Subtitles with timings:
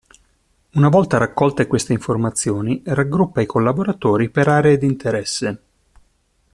[0.71, 5.61] Una volta raccolte queste informazioni, raggruppa i collaboratori per aree di interesse.